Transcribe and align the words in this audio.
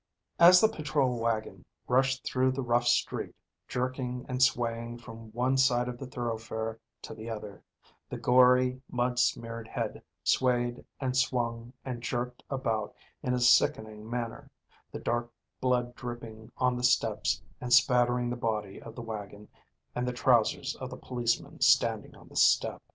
As 0.39 0.59
the 0.59 0.67
patrol 0.67 1.19
wagon 1.19 1.63
rushed 1.87 2.25
through 2.25 2.53
the 2.53 2.63
rough 2.63 2.87
street, 2.87 3.35
jerking 3.67 4.25
and 4.27 4.41
swaying 4.41 4.97
from 4.97 5.31
one 5.31 5.57
side 5.59 5.87
of 5.87 5.99
the 5.99 6.07
thoroughfare 6.07 6.79
to 7.03 7.13
the 7.13 7.29
other, 7.29 7.61
the 8.09 8.17
gory, 8.17 8.81
mud 8.89 9.19
smeared 9.19 9.67
head 9.67 10.01
swayed 10.23 10.83
and 10.99 11.15
swung 11.15 11.73
and 11.85 12.01
jerked 12.01 12.41
about 12.49 12.95
in 13.21 13.35
a 13.35 13.39
sickening 13.39 14.09
manner, 14.09 14.49
the 14.91 14.97
dark 14.97 15.31
blood 15.59 15.93
dripping 15.93 16.51
on 16.57 16.75
the 16.77 16.83
steps 16.83 17.39
and 17.61 17.71
spattering 17.71 18.31
the 18.31 18.35
body 18.35 18.81
of 18.81 18.95
the 18.95 19.03
wagon 19.03 19.47
and 19.93 20.07
the 20.07 20.13
trousers 20.13 20.75
of 20.77 20.89
the 20.89 20.97
policemen 20.97 21.59
standing 21.61 22.15
on 22.15 22.27
the 22.27 22.35
step. 22.35 22.81